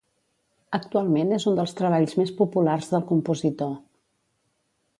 Actualment 0.77 1.35
és 1.35 1.45
un 1.51 1.59
dels 1.59 1.75
treballs 1.81 2.17
més 2.21 2.33
populars 2.39 2.89
del 2.95 3.07
compositor. 3.13 3.77